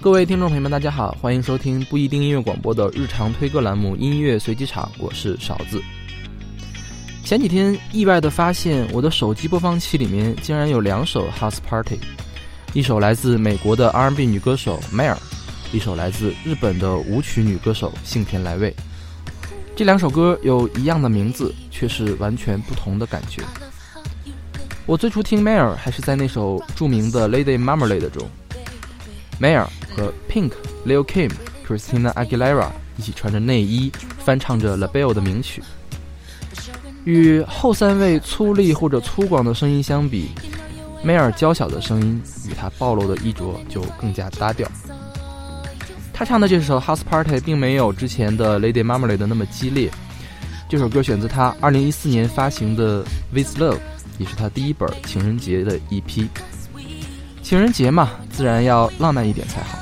[0.00, 5.82] 各位听众朋友们，大家好，欢迎收听不一定音乐广播的日常推歌栏目《音乐随机场》，我是勺子。
[7.24, 11.98] 前几天意外的发现，我的手机播放器里面竟然有两首 House Party，
[12.74, 15.16] 一首来自美国的 R&B 女歌手 Mare，
[15.72, 18.72] 一首来自日本的舞曲女歌手幸田来未。
[19.74, 23.42] 这两首歌有一样的名字，却是完全不同的感觉。
[24.86, 28.24] 我最初听 Mare 还是在那首著名的 Lady Marmalade 中
[29.40, 29.66] ，Mare
[29.98, 30.52] 和 Pink、
[30.86, 31.30] Lil Kim、
[31.66, 33.90] Christina Aguilera 一起穿着内衣
[34.24, 35.60] 翻唱着 La Belle 的名曲。
[37.04, 40.28] 与后三位粗粝或者粗犷的声音相比，
[41.02, 44.68] 梅尔娇小的声音与她暴露的衣着就更加搭调。
[46.12, 49.90] 她唱的这首《House Party》并没有之前的《Lady Marmalade》那么激烈。
[50.68, 53.02] 这首歌选自她2014年发行的
[53.32, 53.76] 《With Love》，
[54.18, 56.26] 也是她第一本情人节的 EP。
[57.42, 59.77] 情人节嘛，自然要浪漫一点才好。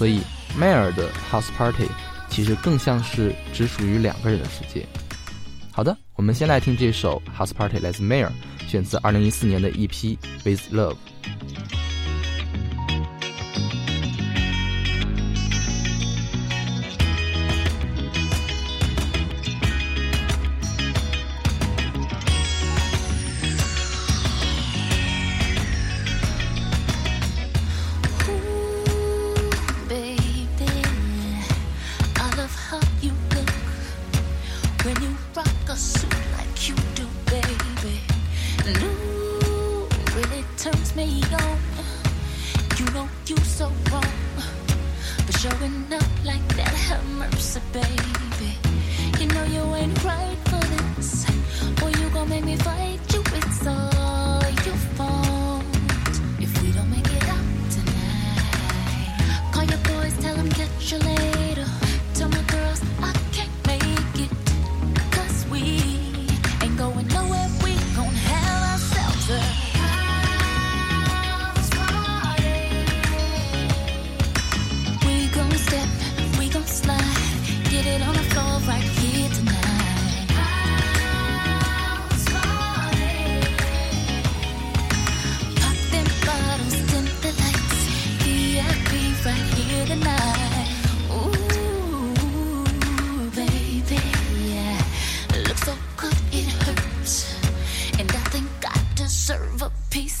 [0.00, 0.22] 所以
[0.58, 1.84] ，，Mayer 的《House Party》
[2.30, 4.86] 其实更像是只属于两个人的世界。
[5.70, 8.30] 好的，我们先来听这首《House Party》来自 Mayer，
[8.66, 9.90] 选自二零一四年的 EP
[10.42, 10.94] 《With Love》。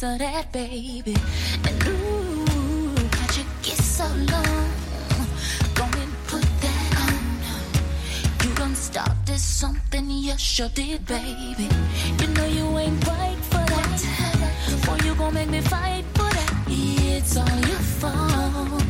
[0.00, 1.16] That baby.
[1.64, 4.70] And ooh, how'd you get so long?
[5.74, 8.48] Go and put that on.
[8.48, 11.68] You done started something, you sure did, baby.
[12.20, 14.84] You know you ain't right for that.
[14.84, 16.52] Boy, you gon' make me fight for that.
[16.68, 18.82] It's all your fault.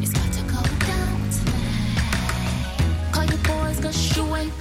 [0.00, 3.12] It's got to go down tonight.
[3.12, 4.59] Call your boys, cause you ain't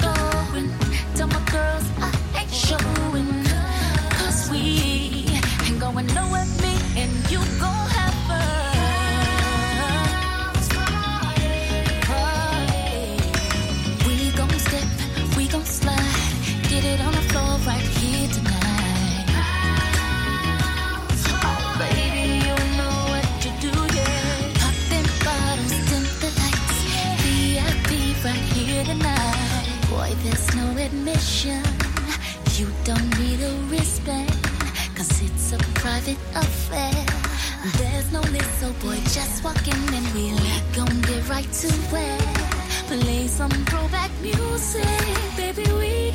[36.15, 37.05] private affair.
[37.77, 40.31] There's no list, so boy, just walking in and we
[40.75, 42.21] gon' get right to it.
[42.87, 44.85] Play some throwback music,
[45.35, 46.11] baby, we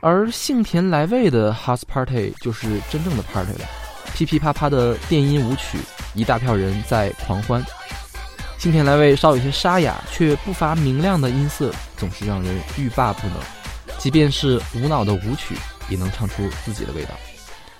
[0.00, 3.68] 而幸田来未的 House Party 就是真正的 Party 了，
[4.14, 5.78] 噼噼啪啪的电音舞曲，
[6.14, 7.62] 一大票人在狂欢。
[8.56, 13.36] 幸田来未稍有些沙哑却不乏明亮的音色，总是让人欲罢不能。
[13.98, 15.54] 即便是无脑的舞曲，
[15.90, 17.10] 也能唱出自己的味道。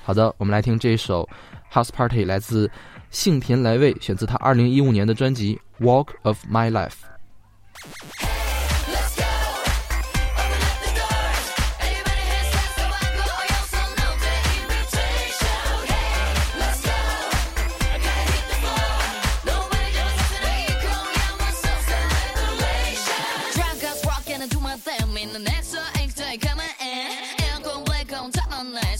[0.05, 1.27] 好的，我们来听这一首
[1.73, 2.71] House Party，来自
[3.11, 6.89] 幸田来未，选自他2015年的专辑《Walk of My Life》。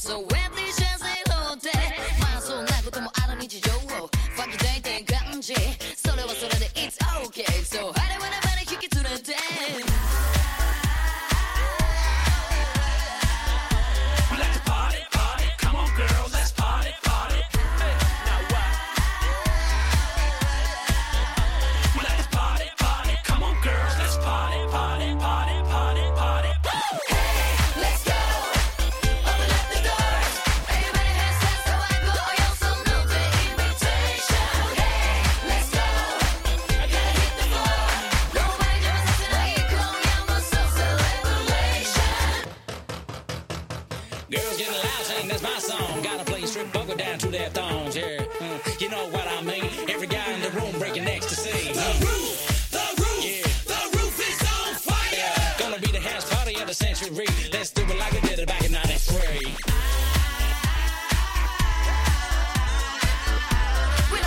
[0.01, 0.40] So when
[45.21, 46.03] saying that's my song.
[46.03, 48.25] Gotta play strip poker down to their thongs, yeah.
[48.41, 49.71] Uh, you know what I mean?
[49.89, 51.73] Every guy in the room breaking ecstasy.
[51.73, 53.43] The roof, the roof, yeah.
[53.73, 55.55] the roof is on fire.
[55.59, 57.27] Gonna be the house party of the century.
[57.53, 59.81] Let's do it like we did it back in '93.
[64.13, 64.19] We